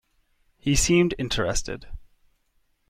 [0.57, 1.85] He seemed interested.